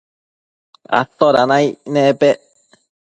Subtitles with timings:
[0.99, 2.37] atoda naic nepec